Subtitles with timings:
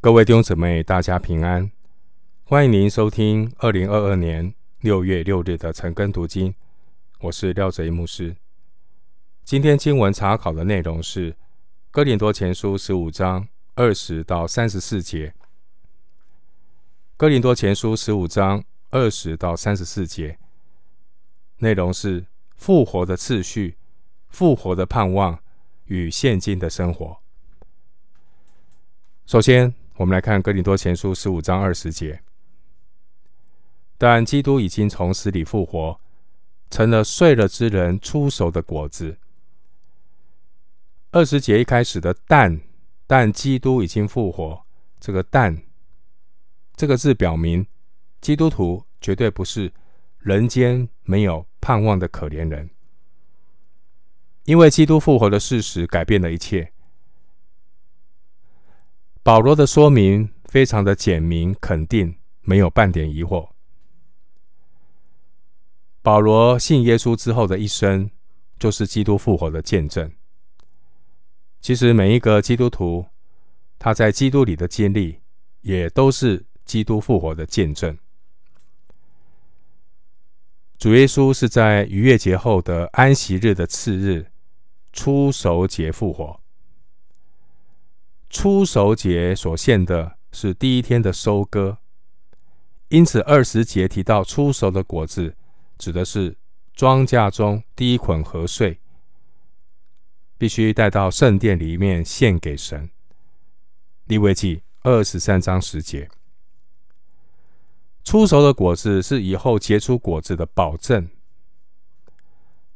[0.00, 1.72] 各位弟兄姊妹，大家平安！
[2.44, 6.54] 欢迎您收听二零二二年六月六日的晨更读经，
[7.18, 8.36] 我是廖哲一牧师。
[9.42, 11.32] 今天经文查考的内容是
[11.90, 15.30] 《哥林多前书》十五章二十到三十四节，
[17.16, 20.38] 《哥林多前书》十五章二十到三十四节
[21.56, 22.24] 内容是
[22.54, 23.76] 复活的次序、
[24.28, 25.40] 复活的盼望
[25.86, 27.18] 与现今的生活。
[29.26, 32.22] 首先，我们来看《哥林多前书》十五章二十节。
[33.96, 35.98] 但基督已经从死里复活，
[36.70, 39.16] 成了睡了之人出熟的果子。
[41.10, 42.60] 二十节一开始的“但”，
[43.08, 44.64] 但基督已经复活，
[45.00, 45.60] 这个“但”
[46.76, 47.66] 这个字表明，
[48.20, 49.72] 基督徒绝对不是
[50.20, 52.70] 人间没有盼望的可怜人，
[54.44, 56.72] 因为基督复活的事实改变了一切。
[59.28, 63.50] 保罗的说明非常的简明肯定，没有半点疑惑。
[66.00, 68.10] 保罗信耶稣之后的一生，
[68.58, 70.10] 就是基督复活的见证。
[71.60, 73.04] 其实每一个基督徒，
[73.78, 75.20] 他在基督里的经历，
[75.60, 77.98] 也都是基督复活的见证。
[80.78, 84.30] 主耶稣是在逾越节后的安息日的次日，
[84.94, 86.40] 初熟节复活。
[88.30, 91.78] 初熟节所献的是第一天的收割，
[92.88, 95.34] 因此二十节提到初熟的果子，
[95.78, 96.36] 指的是
[96.74, 98.78] 庄稼中第一捆禾穗，
[100.36, 102.90] 必须带到圣殿里面献给神。
[104.04, 106.08] 利未记二十三章十节，
[108.04, 111.08] 初熟的果子是以后结出果子的保证。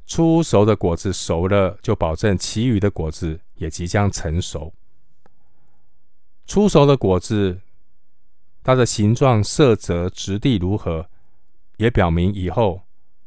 [0.07, 4.73] 初熟的果子熟了，就保证其余的果子也即将成熟。
[6.47, 7.61] 初熟的果子，
[8.63, 11.09] 它的形状、色泽、质地如何，
[11.79, 12.83] 也表明以后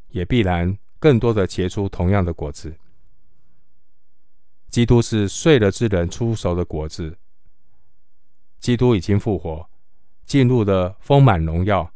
[0.08, 2.76] 也必然更多的结出同样的果子。
[4.68, 7.18] 基督是睡了之人初熟的果子，
[8.60, 9.68] 基督已经复活，
[10.24, 11.90] 进入了丰满荣耀，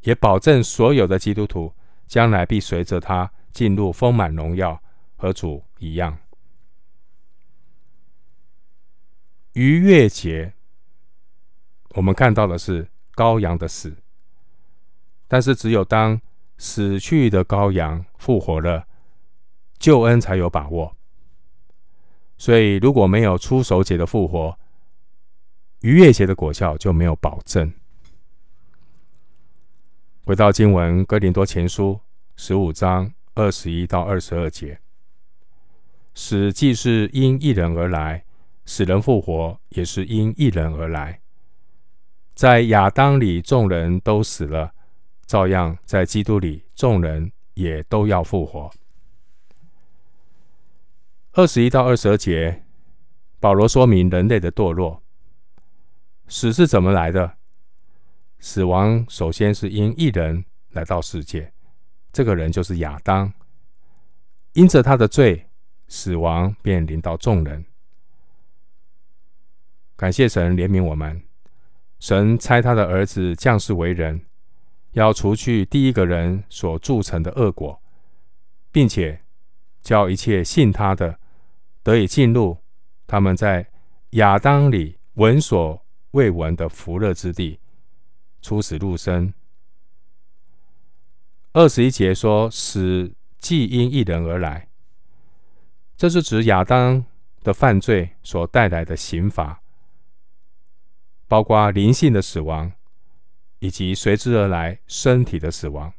[0.00, 1.72] 也保证所有的基督徒
[2.06, 4.82] 将来必随着他进入丰满荣耀，
[5.16, 6.18] 和主一样。
[9.52, 10.54] 逾越节。
[11.94, 13.96] 我们看到的是羔羊的死，
[15.28, 16.20] 但是只有当
[16.58, 18.86] 死去的羔羊复活了，
[19.78, 20.96] 救恩才有把握。
[22.38, 24.58] 所以，如果没有初熟节的复活，
[25.80, 27.72] 逾越节的果效就没有保证。
[30.24, 31.94] 回到经文，《哥林多前书》
[32.36, 34.80] 十五章二十一到二十二节：
[36.14, 38.24] 死既是因一人而来，
[38.64, 41.21] 死人复活也是因一人而来。
[42.34, 44.72] 在亚当里，众人都死了，
[45.26, 48.70] 照样在基督里，众人也都要复活。
[51.32, 52.64] 二十一到二十二节，
[53.38, 55.02] 保罗说明人类的堕落，
[56.26, 57.36] 死是怎么来的？
[58.38, 61.52] 死亡首先是因一人来到世界，
[62.12, 63.32] 这个人就是亚当，
[64.54, 65.46] 因着他的罪，
[65.86, 67.64] 死亡便临到众人。
[69.96, 71.22] 感谢神怜悯我们。
[72.02, 74.22] 神差他的儿子降世为人，
[74.90, 77.80] 要除去第一个人所铸成的恶果，
[78.72, 79.20] 并且
[79.82, 81.20] 叫一切信他的
[81.84, 82.58] 得以进入
[83.06, 83.68] 他们在
[84.10, 85.80] 亚当里闻所
[86.10, 87.60] 未闻的福乐之地，
[88.40, 89.32] 出死入生。
[91.52, 94.66] 二十一节说：“死既因一人而来”，
[95.96, 97.06] 这是指亚当
[97.44, 99.61] 的犯罪所带来的刑罚。
[101.32, 102.70] 包括灵性的死亡，
[103.60, 105.90] 以及随之而来身体的死亡。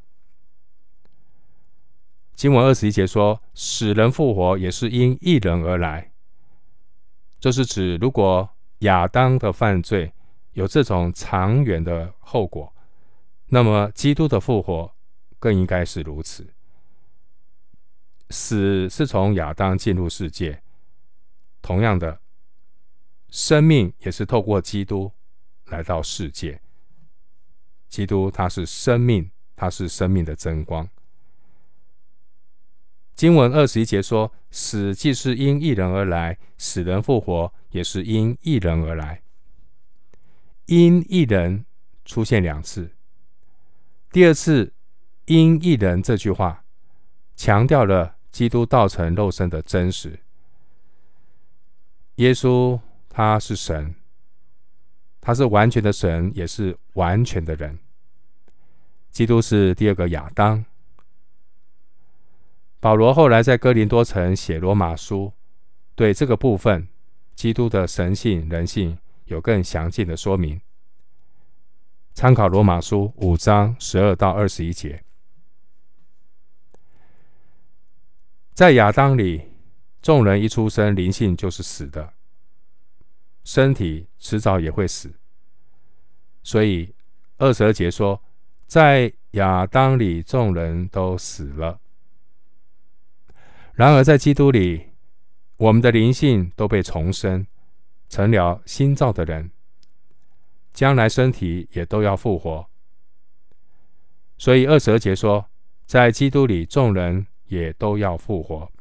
[2.36, 6.12] 经文二十一节说：“死人复活也是因一人而来。”
[7.42, 8.48] 这是指，如果
[8.82, 10.14] 亚当的犯罪
[10.52, 12.72] 有这种长远的后果，
[13.48, 14.94] 那么基督的复活
[15.40, 16.48] 更应该是如此。
[18.30, 20.62] 死是从亚当进入世界，
[21.64, 22.20] 同样的，
[23.32, 25.12] 生命也是透过基督。
[25.74, 26.62] 来到世界，
[27.90, 30.88] 基督他是生命，他是生命的真光。
[33.16, 39.24] 经文二十一节说：“死既是因一人而来，死人复活也是因一人而来。”
[40.68, 41.66] 因一人
[42.06, 42.92] 出现两次，
[44.12, 44.74] 第二次
[45.26, 46.64] “因一人”这句话
[47.36, 50.20] 强调了基督道成肉身的真实。
[52.18, 52.80] 耶稣
[53.10, 53.96] 他是神。
[55.26, 57.80] 他是完全的神，也是完全的人。
[59.10, 60.66] 基督是第二个亚当。
[62.82, 65.32] 保罗后来在哥林多城写罗马书，
[65.96, 66.90] 对这个部分，
[67.36, 70.60] 基督的神性、人性有更详尽的说明。
[72.14, 75.06] 参考罗马书五章十二到二十一节，
[78.54, 79.44] 在亚当里，
[80.02, 82.12] 众人一出生，灵性就是死的，
[83.44, 85.14] 身体迟早也会死。
[86.42, 86.94] 所以
[87.38, 88.22] 二十二节说，
[88.68, 91.80] 在亚当里，众人都死了。
[93.74, 94.92] 然而，在基督里，
[95.58, 97.48] 我们的灵性都被重生，
[98.10, 99.52] 成了新造的人。
[100.74, 102.68] 将来身体也都要复活。
[104.38, 105.46] 所以二十二节说，
[105.86, 108.72] 在基督里，众人也都要复活。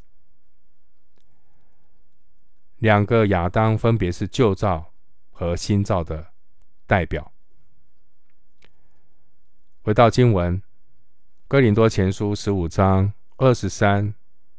[2.82, 4.92] 两个亚当分别是旧造
[5.30, 6.32] 和新造的
[6.84, 7.32] 代表。
[9.82, 10.58] 回到经文，
[11.46, 14.12] 《哥林多前书》十五章二十三。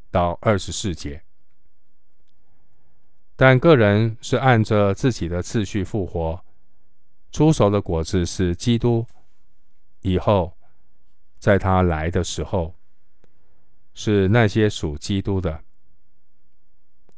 [0.10, 1.24] 到二十四节，
[3.36, 6.46] 但个人是按着自己的次序复活，
[7.32, 9.08] 初熟的果子是基督，
[10.02, 10.56] 以后
[11.40, 12.76] 在他来的时候，
[13.96, 15.64] 是那些属基督的。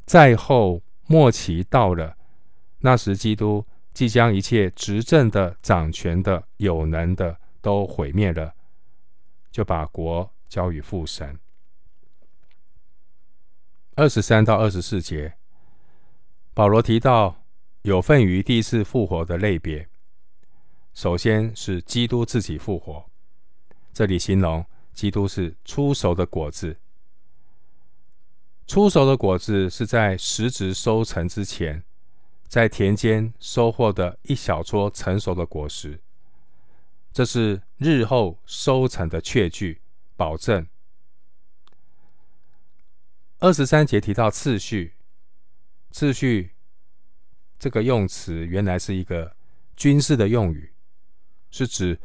[0.06, 2.16] 再后末期到了，
[2.78, 3.64] 那时基督
[3.94, 8.54] 即将一切执政的、掌权的、有能的都毁灭了，
[9.50, 11.38] 就把国交与父神。
[13.94, 15.34] 二十三到二十四节，
[16.52, 17.42] 保罗提到
[17.82, 19.88] 有份于第一次复活的类别。
[20.92, 23.04] 首先是基督自己复活，
[23.92, 26.76] 这里形容基督是初熟的果子。
[28.66, 31.84] 初熟的果子是在实质收成之前，
[32.48, 36.00] 在田间收获的一小撮成熟的果实，
[37.12, 39.80] 这是日后收成的确据
[40.16, 40.66] 保证。
[43.38, 44.94] 二十三节提到次序，
[45.92, 46.50] 次序
[47.58, 49.36] 这个用词原来是一个
[49.76, 50.72] 军事的用语，
[51.50, 52.00] 是指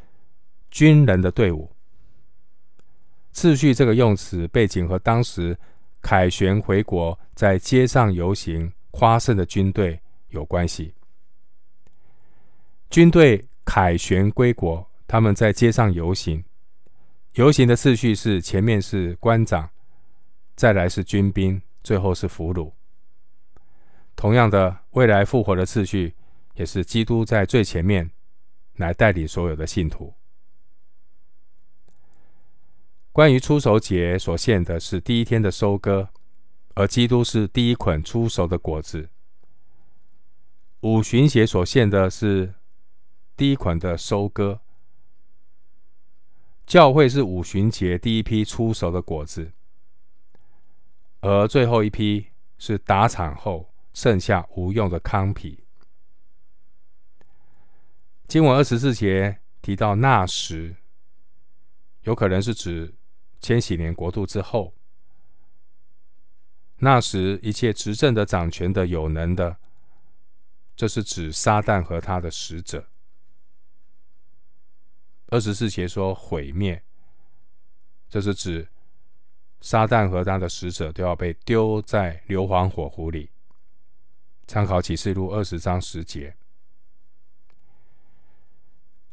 [0.70, 1.72] 军人的队伍。
[3.32, 5.58] 次序这个用词背景和当时
[6.02, 10.00] 凯旋回国，在街上游行夸胜的军队
[10.30, 10.94] 有关系。
[12.90, 16.44] 军队凯旋归国，他们在街上游行，
[17.36, 19.70] 游行的次序是前面是官长。
[20.54, 22.72] 再来是军兵，最后是俘虏。
[24.16, 26.14] 同样的，未来复活的次序
[26.54, 28.08] 也是基督在最前面
[28.76, 30.14] 来带领所有的信徒。
[33.14, 36.08] 关于初熟节所献的是第一天的收割，
[36.76, 39.10] 而基督是第一捆初熟的果子。
[40.80, 42.54] 五旬节所献的是
[43.36, 44.62] 第一捆的收割，
[46.66, 49.52] 教会是五旬节第一批初熟的果子。
[51.20, 52.28] 而最后一批
[52.58, 55.66] 是打场后剩下无用的糠皮。
[58.30, 60.78] 经文二十四节提到那时，
[62.04, 62.96] 有可能是指
[63.42, 64.74] 千禧年国度之后。
[66.78, 69.58] 那时一切执政的、掌权的、有能的，
[70.76, 72.88] 这是指撒旦和他的使者。
[75.28, 76.82] 二十四节说毁灭，
[78.10, 78.68] 这是指。
[79.64, 83.30] 撒旦和他的使者都要被丢在硫磺火湖里。
[84.48, 86.36] 参考启示录二十章十节。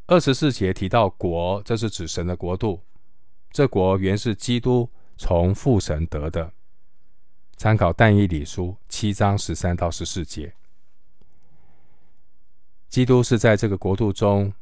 [0.06, 2.82] 二十四节提到国，这是指神的国度。
[3.50, 6.52] 这国原是基督从父神得的。
[7.56, 10.54] 参考但以理书七章十三到十四节。
[12.88, 14.52] 基督是在这个国度中，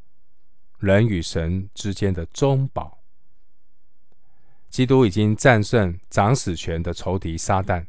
[0.78, 2.98] 人与神之间的中保。
[4.68, 7.86] 基督已经战胜掌死权的仇敌撒旦，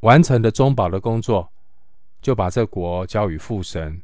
[0.00, 1.50] 完成了中保的工作，
[2.20, 4.02] 就把这国交与父神，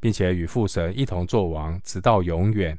[0.00, 2.78] 并且与父神一同作王，直到永远。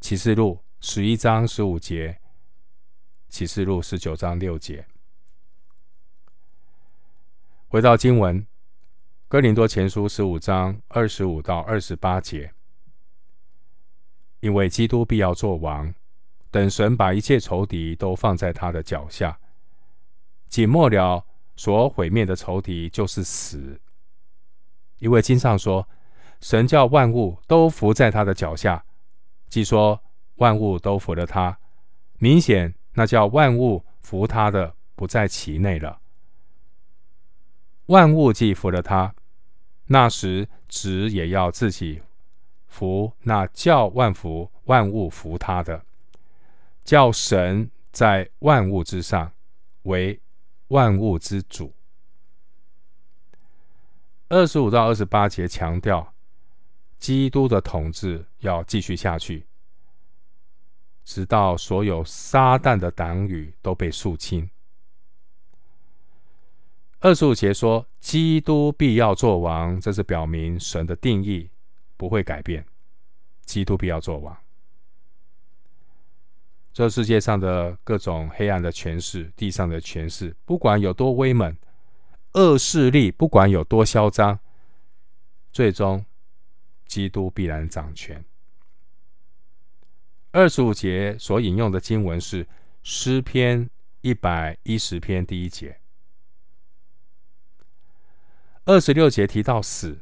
[0.00, 2.18] 启示录十一章十五节，
[3.28, 4.86] 启示录十九章六节。
[7.68, 8.46] 回到经文，
[9.28, 12.54] 哥林多前书十五章二十五到二十八节，
[14.40, 15.94] 因为基督必要作王。
[16.50, 19.38] 等神把一切仇敌都放在他的脚下，
[20.48, 23.78] 紧末了所毁灭的仇敌就是死，
[24.98, 25.86] 因为经上说，
[26.40, 28.82] 神叫万物都伏在他的脚下。
[29.50, 30.02] 即说
[30.40, 31.58] 万物都服了他，
[32.18, 36.00] 明显那叫万物服他的不在其内了。
[37.86, 39.14] 万物既服了他，
[39.86, 42.00] 那时子也要自己
[42.66, 45.84] 服那叫万福万物服他的，
[46.84, 49.30] 叫神在万物之上
[49.82, 50.18] 为
[50.68, 51.74] 万物之主。
[54.30, 56.14] 二十五到二十八节强调，
[56.98, 59.44] 基督的统治要继续下去，
[61.10, 64.48] 直到所有撒旦的党羽都被肃清。
[67.00, 71.50] 二十五节说，基督必要作王，这是表明神的定义
[71.96, 72.64] 不会改变。
[73.44, 74.38] 基督必要作王。
[76.72, 81.56] 这世界上的各种黑暗的权势，地上的权势，不管有多威猛。
[82.34, 84.38] 恶势力不管有多嚣张，
[85.50, 86.06] 最终
[86.86, 88.24] 基督必然掌权。
[90.32, 92.46] 二十五节所引用的经文是
[92.84, 93.68] 诗篇
[94.00, 95.80] 一百一十篇第一节。
[98.64, 99.98] 二十六节提到死，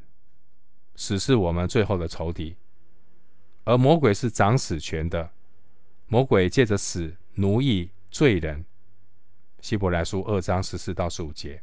[0.95, 2.57] 死是我们最后的仇敌，
[3.65, 5.31] 而魔鬼是掌死权的。
[6.07, 8.67] 魔鬼借着死奴役罪人。
[9.63, 11.63] 希伯来书二章十四到十五节。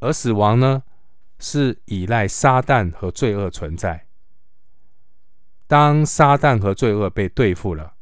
[0.00, 0.82] 而死亡呢，
[1.38, 4.07] 是依赖撒旦和罪恶存在。
[5.68, 7.94] 当撒旦和罪恶被对付了，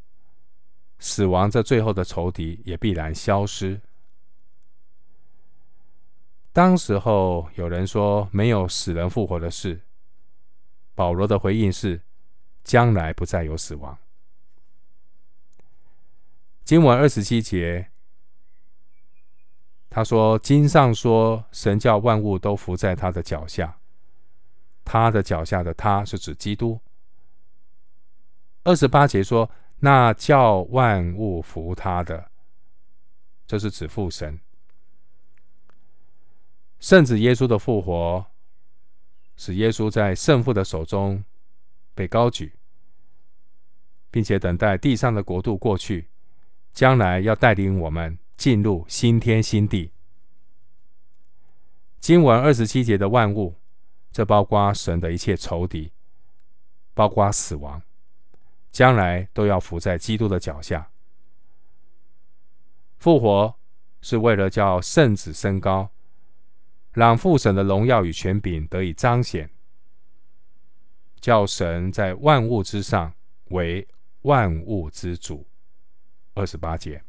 [0.99, 3.81] 死亡这最后的仇敌也必然消失。
[6.53, 9.83] 当时候有人说没有死人复活的事，
[10.95, 12.01] 保罗的回应是：
[12.65, 13.99] 将来不再有死亡。
[16.65, 17.89] 经文二十七节。
[19.91, 23.79] 他说：“经上说，神叫万物都伏在他的脚下。
[24.85, 26.79] 他的脚下的他是指基督。”
[28.67, 32.31] 二十八节说：“那叫万物服他的，
[33.47, 34.41] 这是指父神。
[36.81, 38.27] 圣子耶稣的复活，
[39.37, 41.25] 使耶稣在圣父的手中
[41.95, 42.55] 被高举，
[44.11, 46.09] 并且等待地上的国度过去，
[46.73, 49.91] 将来要带领我们。”进入新天新地。
[52.01, 53.55] 经文二十七节的万物，
[54.13, 55.91] 这包括神的一切仇敌，
[56.93, 57.81] 包括死亡，
[58.77, 60.91] 将来都要伏在基督的脚下。
[62.99, 63.57] 复活
[64.03, 65.91] 是为了叫圣子升高，
[66.93, 69.49] 让父神的荣耀与权柄得以彰显，
[71.21, 73.11] 叫神在万物之上
[73.47, 73.89] 为
[74.21, 75.47] 万物之主。
[76.35, 77.03] 二十八节。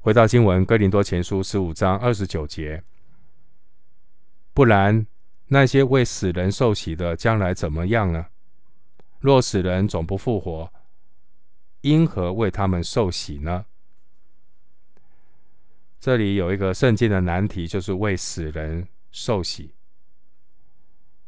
[0.00, 2.84] 回到经文，《哥林多前书》十五章二十九节。
[4.52, 5.06] 不然，
[5.46, 8.26] 那些为死人受洗的，将来怎么样呢？
[9.24, 10.70] 若死人总不复活，
[11.80, 13.64] 因何为他们受洗呢？
[15.98, 19.70] 这里有一个圣经的难题，就是为死人受洗。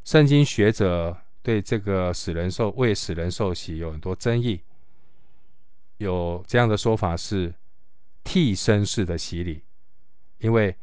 [0.04, 4.60] 圣经学者对这个死人受为死人受洗有很多争议，
[5.96, 7.54] 有这样的说法是。
[8.28, 9.62] 替身式的洗礼，
[10.38, 10.74] 因为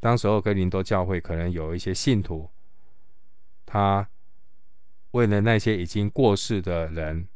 [0.00, 2.48] 当时候哥林多教会可能有一些信徒，
[3.66, 4.08] 他
[5.12, 7.26] 为了那些已经过世的人，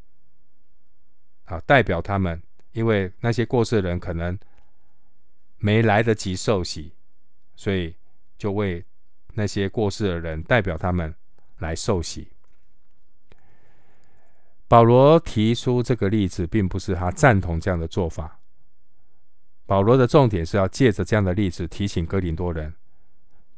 [1.45, 2.42] 啊，代表他们，
[2.73, 4.38] 因为那些过世的人可能
[5.59, 6.92] 没来得及受洗，
[7.54, 7.95] 所以
[8.37, 8.85] 就为
[9.35, 11.14] 那些过世的人代表他们
[11.59, 12.28] 来受洗。
[14.68, 18.40] 保罗提出这个例子，并不是他赞同这样的做法。
[19.64, 22.75] 保罗的重点是要借着这样的例子提醒哥林多人：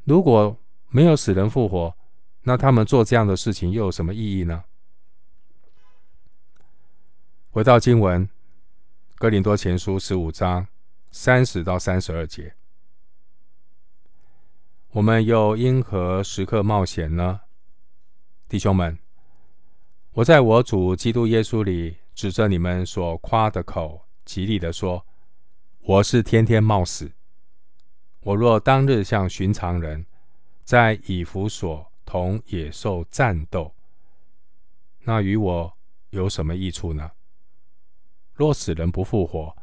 [0.05, 0.57] 如果
[0.89, 1.97] 没有死人复活，
[2.49, 4.65] 那他们做这样的事情又有什么意义呢？
[7.51, 8.27] 回到经文，
[9.17, 10.67] 《哥林多前书》十五章
[11.11, 12.55] 三十到三十二节，
[14.93, 17.43] 我们又因何时刻冒险呢？
[18.49, 18.99] 弟兄们，
[20.13, 25.05] 我在我主基督耶稣里指着你们所夸的口，极力的说。
[25.83, 27.13] 我是天天冒死。
[28.21, 30.07] 我若当日像寻常人，
[30.65, 33.75] 在以弗所同野兽战斗，
[35.01, 35.77] 那与我
[36.09, 37.11] 有什么益处呢？
[38.33, 39.55] 若死人不复活，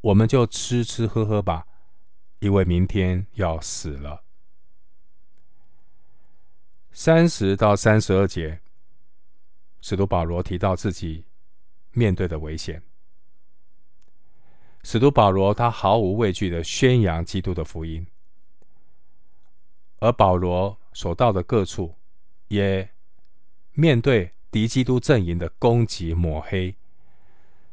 [0.00, 1.68] 我们就吃吃喝喝吧，
[2.40, 4.24] 因为明天要死了。
[6.90, 8.60] 三十到三十二节，
[9.80, 11.24] 使徒保罗提到自己
[11.92, 12.82] 面对的危险。
[14.82, 18.04] 使徒保罗他毫无畏惧的宣扬基督的福音，
[20.00, 21.94] 而保罗所到的各处，
[22.48, 22.88] 也
[23.72, 26.74] 面对敌基督阵营的攻击抹黑，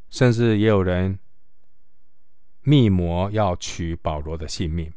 [0.10, 1.20] 甚至也有人
[2.64, 4.92] 密谋要取保罗的性命。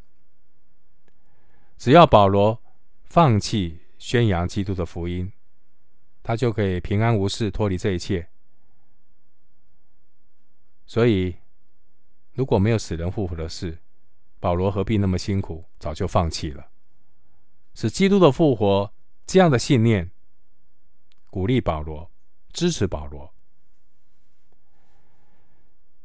[1.76, 2.60] 只要保罗
[3.04, 5.30] 放弃宣扬基督的福音，
[6.22, 8.26] 他就可以平安无事脱离这一切。
[10.86, 11.36] 所以，
[12.32, 13.78] 如果没有死人复活的事，
[14.40, 15.64] 保罗何必那么辛苦？
[15.78, 16.70] 早就放弃了。
[17.74, 18.92] 是基督的复活
[19.26, 20.10] 这样的信念，
[21.28, 22.10] 鼓励保罗，
[22.52, 23.32] 支持保罗。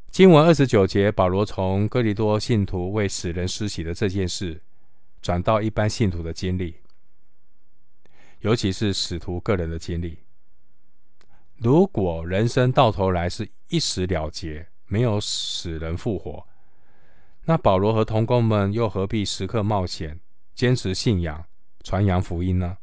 [0.09, 4.61] 经文二十九节，保罗从哥林多信徒为死人施洗的这件事，
[5.21, 6.75] 转到一般信徒的经历，
[8.39, 10.17] 尤其是使徒个人的经历。
[11.57, 16.47] 如果人生到头来是一死了结，没有死人复活，
[17.45, 20.19] 那保罗和同工们又何必时刻冒险，
[20.55, 21.45] 坚持信仰，
[21.83, 22.77] 传扬福音呢？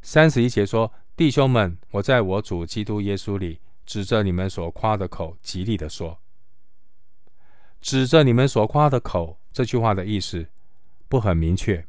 [0.00, 6.18] 三十一节说：“弟兄们，我在我主基督耶稣里，指着你们所夸的口，极力的说，
[7.80, 10.48] 指着你们所夸的口。”这句话的意思
[11.08, 11.86] 不很明确，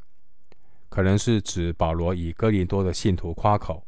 [0.90, 3.88] 可能是指保罗以哥林多的信徒夸口。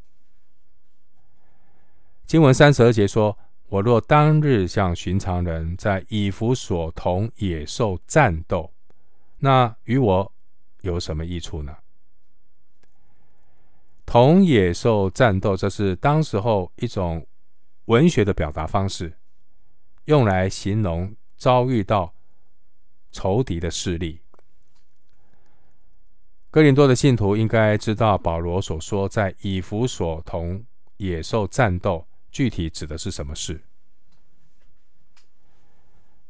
[2.26, 3.38] 经文三十二节说
[3.68, 8.72] ：“我若当日像寻常人，在以弗所同野兽战斗，
[9.40, 10.32] 那与我
[10.86, 11.76] 有什么益处呢？”
[14.08, 17.28] 同野兽战斗，这是当时候一种
[17.86, 19.18] 文学的表达方式，
[20.06, 22.14] 用来形容遭遇到
[23.12, 24.22] 仇敌的势力。
[26.50, 30.64] 哥林多的信徒应该知道，保罗所说在以弗所同
[30.98, 32.08] 野兽战斗。
[32.32, 33.64] 具体指的是什么事？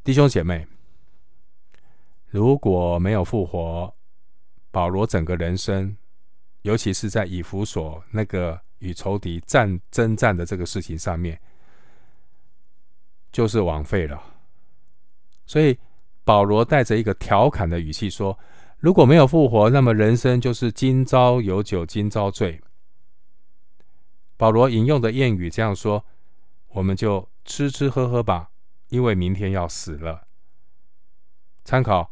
[0.03, 0.67] 弟兄姐妹，
[2.27, 3.94] 如果没有复活，
[4.75, 5.95] 保罗整个人生，
[6.63, 11.39] 尤其是在以弗所那个与仇敌战争战的这个事情上面，
[13.31, 14.21] 就是枉费了。
[15.45, 15.79] 所以
[16.25, 18.37] 保罗带着一个调侃的语气说
[18.79, 22.61] ：“如果没有复活，那么人生就是今朝有酒今朝醉。”
[24.35, 26.03] 保罗引用的谚语这样说
[26.67, 28.49] ：“我们就吃吃喝喝吧，
[28.89, 30.27] 因为明天要死了。”
[31.63, 32.11] 参考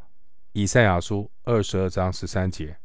[0.54, 2.78] 以赛亚书二十二章十三节。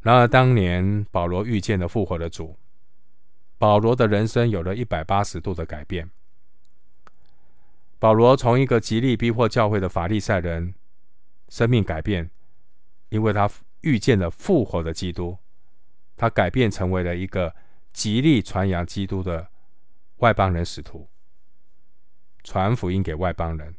[0.00, 2.56] 然而，当年保罗遇见了复活的主，
[3.58, 6.08] 保罗的人生有了一百八十度的改变。
[7.98, 10.74] 保罗从一个极力逼迫教会的法利赛人，
[11.48, 12.30] 生命改变，
[13.08, 15.36] 因为他遇见了复活的基督。
[16.16, 17.54] 他改变成为了一个
[17.92, 19.48] 极力传扬基督的
[20.18, 21.08] 外邦人使徒，
[22.44, 23.74] 传福音给外邦人。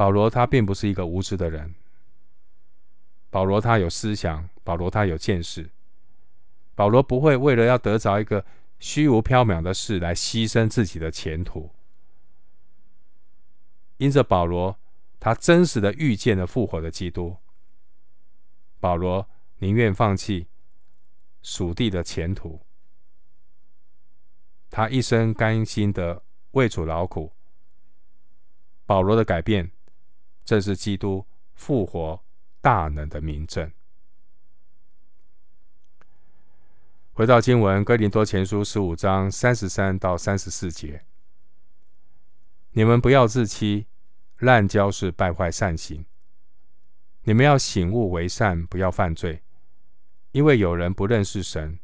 [0.00, 1.74] 保罗他并不是一个无知的人，
[3.28, 5.68] 保罗他有思想，保罗他有见识，
[6.74, 8.46] 保罗不会为了要得着一个
[8.78, 11.68] 虚无缥缈的事来牺牲自己的前途。
[13.98, 14.78] 因着保罗
[15.18, 17.36] 他真实的遇见了复活的基督，
[18.80, 19.28] 保罗。
[19.58, 20.46] 宁愿放弃
[21.42, 22.58] 属地的前途，
[24.70, 27.30] 他一生甘心的为主劳苦。
[28.86, 29.70] 保罗的改变，
[30.50, 32.24] 这是基督复活
[32.60, 33.70] 大能的明证。
[37.12, 41.04] 回到经文，哥林多前书十五章三十三到三十四节：
[42.72, 43.86] 你们不要自欺，
[44.38, 46.04] 滥交是败坏善行。
[47.22, 49.44] 你们要醒悟为善，不要犯罪。
[50.32, 51.78] 因为有人不认识神，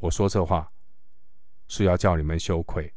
[0.00, 0.72] 我说这话
[1.68, 2.92] 是要叫你们羞愧。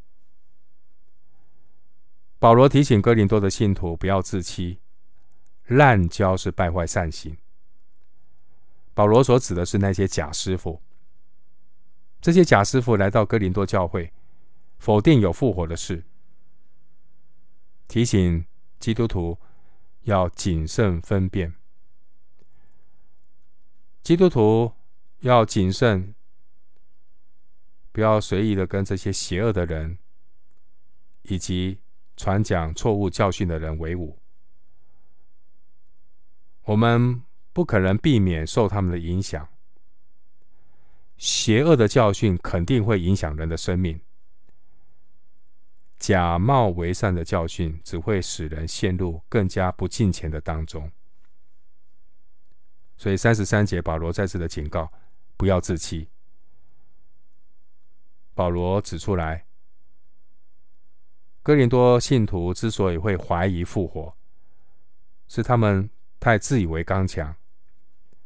[2.42, 4.80] 保罗提醒哥林多的信徒不要自欺，
[5.68, 7.38] 滥交是败坏善行。
[8.96, 10.82] 保罗所指的是那些假师傅，
[12.20, 14.12] 这些假师傅来到哥林多教会，
[14.80, 16.04] 否定有复活的事，
[17.88, 18.44] 提醒
[18.80, 19.38] 基督徒
[20.06, 21.54] 要谨慎分辨。
[24.02, 24.74] 基督徒
[25.20, 26.16] 要谨慎，
[27.92, 30.00] 不要随意的跟这些邪恶的人
[31.22, 31.81] 以及
[32.22, 34.16] 传讲错误教训的人为伍。
[36.66, 39.50] 我们不可能避免受他们的影响。
[41.18, 44.00] 邪恶的教训肯定会影响人的生命。
[45.98, 50.92] 假冒为善的教训只会使人陷入更加不敬虔的当中。
[52.98, 54.92] 所以三十三节，保罗再次的警告，
[55.36, 56.08] 不要自欺。
[58.36, 59.48] 保罗指出来，
[61.44, 64.14] 哥林多信徒之所以会怀疑复活，
[65.28, 67.36] 是他们太自以为刚强，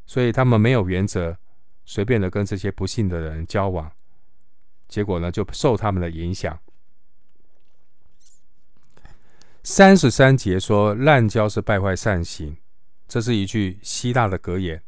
[0.05, 1.37] 所以他们没有原则，
[1.85, 3.89] 随便的跟这些不信的人交往，
[4.89, 6.59] 结果呢，就受他们的影响。
[9.63, 12.57] 三十三节说滥交是败坏善行，
[13.07, 14.83] 这是一句希腊的格言，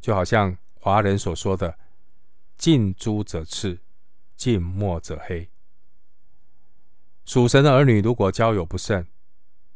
[0.00, 1.78] 就好像华人所说的
[2.58, 3.78] “近朱者赤，
[4.36, 5.48] 近墨者黑”。
[7.30, 9.06] 属神的儿女如果交友不慎，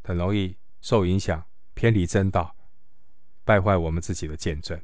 [0.03, 2.53] 很容易受影响，偏离真道，
[3.45, 4.77] 败坏我们自己的见证。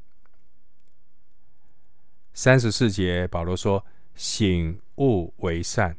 [2.31, 5.97] 三十四节，保罗说：“醒悟为善。”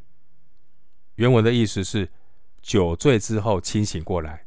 [1.16, 2.08] 原文的意思是。
[2.62, 4.46] 酒醉之后清醒过来，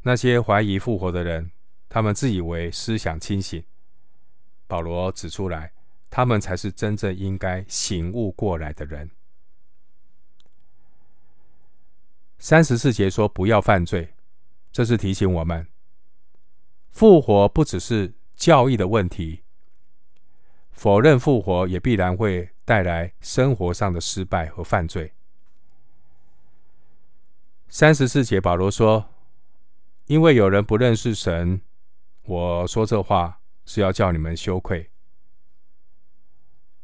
[0.00, 1.52] 那些怀疑复活的人，
[1.88, 3.62] 他们自以为思想清醒。
[4.66, 5.72] 保罗指出来，
[6.10, 9.08] 他们才是真正应该醒悟过来的人。
[12.44, 14.14] 三十四节说：“不要犯罪。”
[14.72, 15.64] 这是提醒我们，
[16.90, 19.44] 复活不只是教义的问题，
[20.72, 25.12] 否认复活也必然会带来生活上的失败和犯罪。
[27.68, 29.08] 三十四节，保罗说
[30.06, 31.60] ：“因为有人不认识神，
[32.24, 34.90] 我说这话是要叫你们羞愧。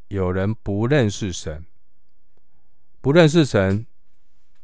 [0.07, 1.66] 有人不认识神，
[3.01, 3.85] 不认识神，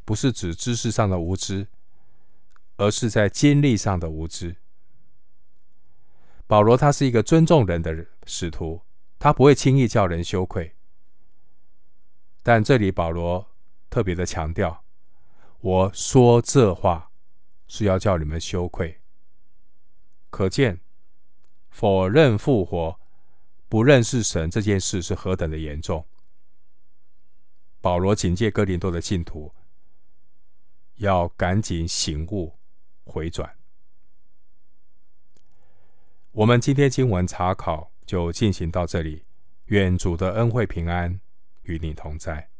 [0.04, 1.68] 不是指知识上的无知，
[2.76, 4.56] 而是在经历上的无知。
[6.46, 8.82] 保罗他是一个尊重人的使徒，
[9.18, 10.74] 他不会轻易叫人羞愧。
[12.42, 13.48] 但这里保罗
[13.88, 14.82] 特别的强调。”
[15.64, 17.10] 我说这话
[17.68, 19.00] 是要叫你们羞愧，
[20.28, 20.78] 可见
[21.70, 23.00] 否认复活、
[23.66, 26.04] 不认识神这件事是何等的严重。
[27.80, 29.54] 保罗警戒哥林多的信徒，
[30.96, 32.59] 要赶紧醒悟、
[33.04, 33.57] 回转。
[36.33, 39.24] 我们今天经文查考就进行到这里，
[39.66, 41.20] 愿主的恩惠平安
[41.62, 42.50] 与你同在。